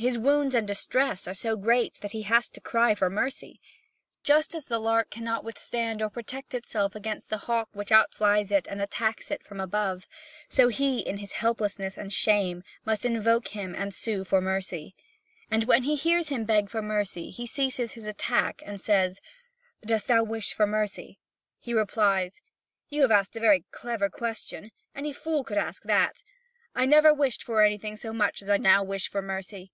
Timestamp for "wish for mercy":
20.22-21.18, 28.84-29.72